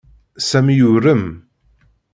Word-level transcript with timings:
Sami 0.49 0.75
yurem. 0.79 1.23